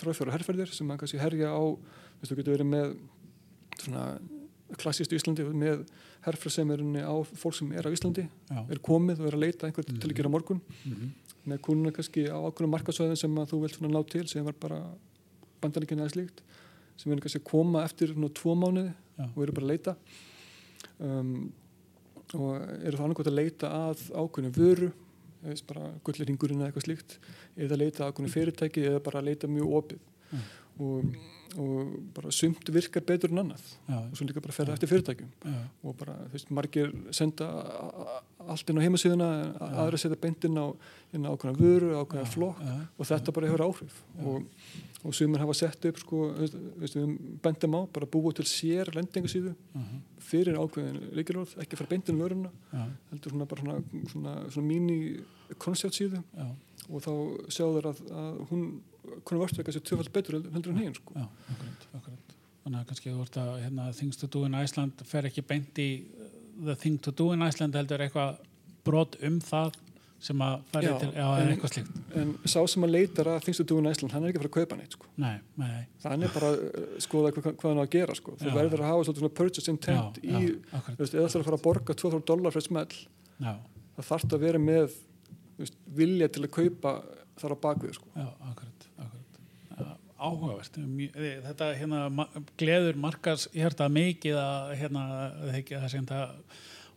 [0.00, 1.62] þráðfjóra herrferðir sem mann kannski herja á,
[2.18, 2.96] veist, þú getur verið með
[3.84, 4.06] svona
[4.80, 5.84] klassíst í Íslandi með
[6.24, 9.36] herrferð sem er inni á fólk sem er á Íslandi, já, er komið og er
[9.36, 10.62] að leita einhvern til að gera á morgun.
[10.82, 11.12] Mhm,
[11.52, 14.80] með kúnuna kannski á ákveðnum markasvæðin sem að þú vilt ná til sem var bara
[15.60, 16.40] bandaríkina eða slíkt
[16.96, 19.26] sem er kannski að koma eftir tvo mánuði Já.
[19.28, 19.96] og eru bara að leita.
[20.98, 21.52] Um,
[22.34, 24.90] og eru þá annarkvæmt að leita að ákveðinu vöru
[25.68, 27.16] bara gullirhingurinn eða eitthvað slíkt
[27.60, 30.04] eða leita að ákveðinu fyrirtæki eða bara leita mjög opið.
[30.80, 31.10] Og,
[31.60, 33.64] og bara sumt virkar betur en annað.
[33.88, 35.32] Já, og svo líka bara ferða eftir fyrirtækjum.
[35.44, 37.50] Já, og bara, þú veist, margir senda
[38.44, 39.28] allt inn á heimasíðuna
[39.84, 42.64] aðra setja beint inn á, á ákveðna vöru, ákveðna já, flokk
[42.98, 44.00] og þetta bara hefur áhrif.
[44.18, 44.26] Já.
[44.28, 44.66] og,
[45.04, 46.20] og sumir hafa sett upp sko,
[46.80, 46.96] við
[47.44, 52.20] bendum á bara búið til sér lendingasíðu mhm, fyrir ákveðin líkilorð, ekki fara beint inn
[52.20, 52.52] í vöruna
[53.12, 54.98] heldur svona bara svona, svona, svona mini
[55.60, 56.48] konceptsíðu já,
[56.88, 57.12] og þá
[57.52, 58.66] sjáður að, að hún
[59.28, 61.14] konvertu ekki að sé tvöfald betur heldur en heginn sko.
[61.16, 62.34] já, akkurat, akkurat.
[62.64, 65.78] Þannig að kannski þú ert að hérna, things to do in Iceland fer ekki beint
[65.84, 66.28] í uh,
[66.70, 68.38] the thing to do in Iceland heldur eitthvað
[68.84, 69.74] brot um það
[70.24, 71.96] sem að færi Já, til, já, en- eitthvað slíkt.
[72.16, 74.54] en sá sem að leitar að þingstu dúin Æsland, hann er ekki að fara að
[74.64, 75.08] kaupa neitt sko.
[75.20, 78.36] Nei, nei, hann er bara að uh, skoða hvað, hvað hann á að gera sko.
[78.40, 80.54] þú verður að hafa svolítið svona purchase intent já, í,
[80.86, 82.96] þú veist, eða það er að fara að borga 200 dólar fyrir smell,
[83.44, 83.52] já,
[83.98, 86.94] það þarf að vera með þú veist, vilja til að kaupa
[87.44, 88.08] þar á bakvið sko.
[88.16, 88.88] já, akkurat,
[90.28, 90.78] áhugavert.
[90.80, 92.28] Eh, Þetta hérna,
[92.60, 95.04] gleður markas hjarta mikið að hérna,
[95.68, 96.32] það sem það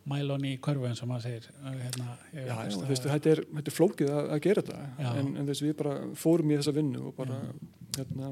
[0.08, 1.48] mælón í körfu eins og maður segir.
[1.82, 4.78] Hérna, já, þú veist, þetta er, þetta er flókið að, að gera þetta.
[5.20, 7.40] En, en þess við bara fórum í þessa vinnu og bara
[7.98, 8.30] hérna,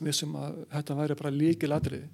[0.00, 2.06] við sem að þetta væri bara líkil atriði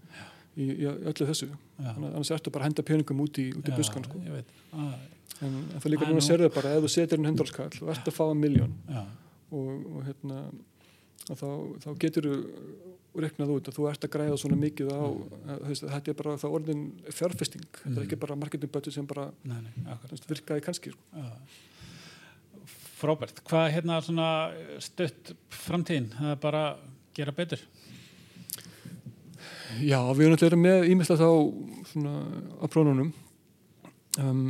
[0.56, 1.50] í, í öllu þessu.
[1.80, 4.20] Já, annars ertu bara að henda peningum út í, út í buskan sko.
[4.26, 4.96] ég veit, að,
[5.44, 7.92] en, en það líka Æ, núna nú- serðu bara ef þú setur inn hundrarskall og
[7.94, 10.40] ert að fá að miljón og, og hérna
[11.28, 11.46] og þá,
[11.84, 12.36] þá getur þú
[13.20, 16.18] reknað út að þú ert að græða svona mikið á að, veist, að þetta er
[16.20, 18.04] bara það orðin fjárfesting, þetta er Mm.
[18.06, 19.96] ekki bara marketing budget sem bara nei, nei,
[20.30, 21.24] virkaði kannski sko.
[23.00, 24.28] Frábært, hvað er hérna svona
[24.84, 26.10] stutt framtíðin?
[26.20, 26.82] Er bara að
[27.16, 27.62] gera betur.
[29.80, 31.30] Já, við erum náttúrulega með ímislega þá
[31.92, 32.14] svona
[32.60, 33.12] á prónunum
[34.18, 34.40] um,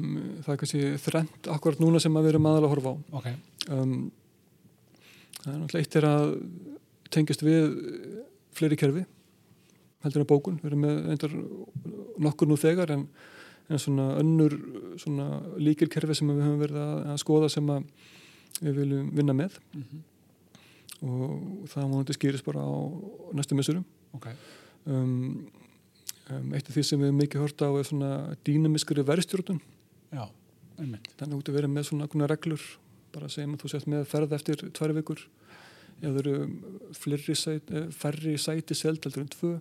[0.42, 3.28] það er kannski þrend akkurat núna sem að við erum aðalega að horfa á Ok,
[3.76, 3.94] um,
[5.44, 6.26] það er náttúrulega eitt er að
[7.10, 7.66] tengjast við
[8.56, 9.06] fleiri kerfi
[10.04, 11.34] heldur en bókun, við erum með eindir
[12.24, 13.08] nokkur nú þegar en,
[13.68, 14.56] en svona önnur
[15.00, 17.90] svona líkilkerfi sem við höfum verið að, að skoða sem að
[18.60, 19.58] við viljum vinna með.
[19.76, 20.06] Mm
[21.00, 22.72] og það múnandi skýris bara á
[23.36, 23.84] næstu missurum
[24.16, 24.28] ok,
[24.90, 25.48] um,
[26.28, 28.10] um, eitt af því sem við mikið hort á er svona
[28.44, 29.62] dýnamiskari verðstjórnun.
[30.12, 30.26] Já,
[30.76, 31.08] einmitt.
[31.16, 32.66] þannig að þú ert að vera með svona reglur
[33.14, 35.24] bara segjum að þú sett með ferð eftir tvær vikur
[36.00, 39.52] ef það eru sæti, eh, færri sæti seld heldur en tvö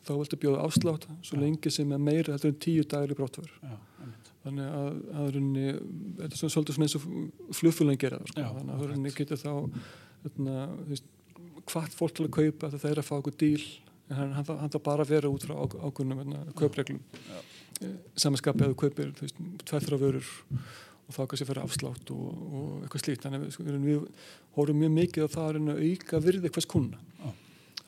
[0.00, 1.40] þá viltu bjóða afslátt svo Já.
[1.44, 3.18] lengi sem er meira heldur en tíu dagar í
[3.60, 4.30] Já, einmitt.
[4.44, 5.66] þannig að, að runni,
[6.20, 7.06] þetta er svolítið eins og
[7.58, 8.40] flugfélagin gera það sko.
[8.40, 8.94] Já, þannig að akkurat.
[8.94, 9.52] runni getur þá
[10.80, 11.04] þú veist,
[11.70, 13.64] hvart fólk til að kaupa þeir eru að fá okkur díl
[14.10, 17.02] en hann, hann, hann það bara að vera út frá á, ákunnum hérna, kaupreglum
[18.16, 19.12] samanskapið að þú kaupir
[19.68, 20.32] þrjá vörur
[21.10, 23.24] og þá kannski fyrir afslátt og, og eitthvað slíkt.
[23.24, 26.52] Þannig að við, sko, við, horfum mjög mikið á það að reyna að auka virði
[26.54, 27.32] hvers kuna Já.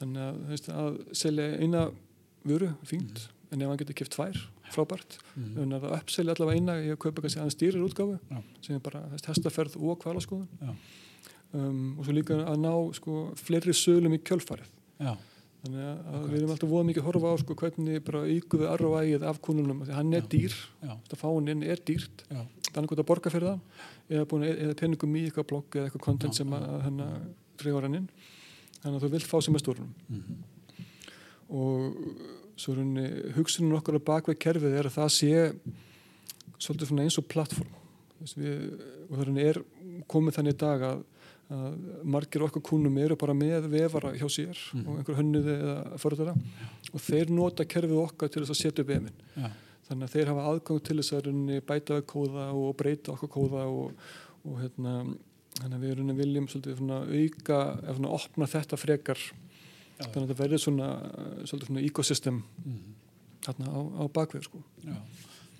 [0.00, 1.85] þannig að, veist, að selja eina
[2.48, 4.38] vöru, fínt en ef hann getur kipt tvær,
[4.72, 5.18] frábært.
[5.37, 5.58] Mhm.
[5.62, 8.38] en að uppselja allavega eina í að kaupa kannski aðeins dýrir útgáfu Já.
[8.64, 10.72] sem er bara hestaferð og kvalaskoðun Já.
[11.52, 14.70] um, og svo líka að ná sko, fleiri sölum í kjölfarið.
[15.02, 15.12] Já,
[15.64, 18.66] þannig að, að við erum alltaf voða mikið að horfa á sko, hvernig bara við
[18.72, 22.24] arruægið af kúnunum því hann er dýr, þetta fáinn er dýrt
[22.72, 23.61] já, þannig að borga fyrir það.
[24.11, 27.20] Eða, búin, eða peningum í eitthvað blogg eða eitthvað content Já, sem að, að hennar
[27.58, 28.08] dreifar hann inn
[28.82, 29.94] þannig að þú vilt fá sem er stórunum.
[30.08, 30.40] Mhm,
[31.52, 31.94] og
[32.56, 33.06] svo henni
[33.37, 35.32] hugsunin okkar að bakveð kerfið er að það sé
[36.62, 37.72] svolítið svona eins og plattform
[38.22, 39.58] og það er
[40.11, 41.00] komið þannig í dag að,
[41.52, 41.72] að
[42.14, 44.87] margir okkar kúnum eru bara með vefara hjá sér Mhm.
[44.87, 46.35] og einhver hönnuði eða förðara
[46.92, 49.50] og þeir nota kerfið okkar til þess að setja upp vefin já,
[49.92, 53.33] þannig að þeir hafa aðgang til þess að rauninni bæta við kóða og breyta okkar
[53.33, 54.09] kóða og,
[54.48, 54.94] og hérna
[55.59, 59.20] þannig að við rauninni viljum svolítið auka eða svona opna þetta frekar.
[59.98, 60.88] Já, þannig að þetta verður svona
[61.44, 62.81] svolítið svona ecosystem mhm,
[63.46, 64.62] hérna á, á bakvið sko.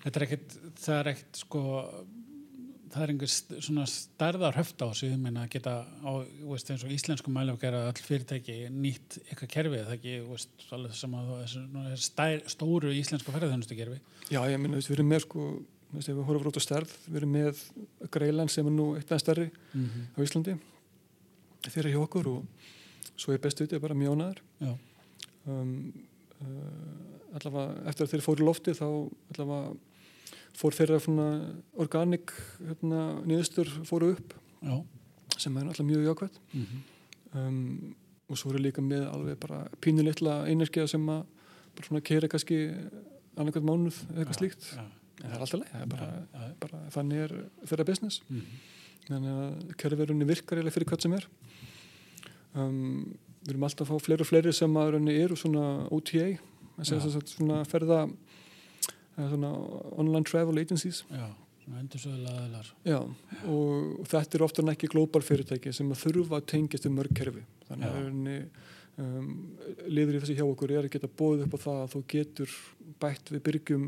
[0.03, 1.61] Þetta er ekkit, það er ekkit sko,
[2.93, 3.31] það er einhver
[3.65, 6.11] svona stærðar höft á sig, meina að geta á,
[6.45, 10.87] veist, eins og íslensku mælu gera all fyrirtæki nýtt eitthvað kerfi, það ekki, veist, að
[10.93, 13.99] það stær, stóru íslensku ferðarþjónustu kerfi.
[14.29, 15.47] Já, ég minna, við erum með sko
[15.93, 17.59] við horfum út á stærð, við erum með
[18.13, 20.55] Greiland sem er nú eitt aðeins stærri Mhm, á Íslandi.
[21.67, 22.69] Þeir eru hjá okkur og
[23.15, 24.71] svo er bestu þetta bara mjónaður Já,
[25.47, 25.93] um,
[26.41, 29.75] uh, allavega eftir að þeir fóru lofti þá allavega
[30.57, 30.99] fór þeirra
[31.81, 34.75] organik hérna, niðurstur fóru upp já,
[35.37, 36.83] sem er alltaf mjög jákvæmt mhm,
[37.33, 37.95] um,
[38.29, 41.23] og svo eru líka með alveg bara pínulitla einirkja sem að
[41.73, 42.59] bara svona keira kannski
[43.37, 44.69] annarkvæmt mánuð eða eitthvað Já, slíkt.
[44.77, 44.83] já,
[45.23, 47.33] en það er alltaf leið, er bara, já, bara þannig er
[47.69, 48.21] þeirra business.
[48.29, 48.61] Mhm,
[49.07, 51.27] þannig að kerfirunni virkar eiginlega fyrir hvað sem er.
[52.53, 52.79] Um,
[53.43, 56.27] við erum alltaf að fá fleiri og fleiri sem að raunni eru svona OTA
[56.77, 58.11] þess að svona ferða eða
[59.17, 59.53] svona
[59.97, 61.03] online travel agencies.
[61.11, 61.27] Já,
[61.79, 66.47] endur sögulega Já, og, og þetta er ofta ekki global fyrirtæki sem að þurfa að
[66.53, 67.43] tengjast um mörg kerfi.
[67.69, 68.07] Þannig að
[69.01, 69.29] um,
[69.87, 72.57] liður í þessi hjá okkur er að geta bóðið upp á það að þú getur
[73.01, 73.87] bætt við byrgjum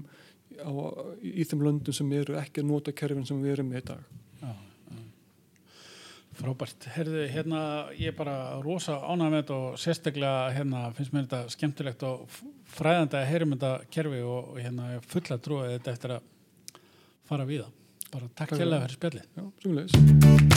[0.62, 0.74] á,
[1.22, 4.02] í, í þeim löndum sem eru ekki að nota kerfin sem við erum í dag.
[4.42, 4.54] Já.
[6.36, 6.88] Frábært.
[6.96, 7.62] Herðu, hérna,
[7.96, 12.26] ég er bara rosa þetta og sérstaklega hérna, finnst mér þetta skemmtilegt og
[12.76, 16.28] fræðandi að heyrum þetta kerfi og, og hérna, ég er fulla trúið þetta eftir að
[17.30, 17.72] fara við það.
[18.12, 18.76] Bara takk fyrir.
[18.76, 19.32] fyrir spjallið.
[19.36, 19.48] Já,
[19.96, 20.55] sem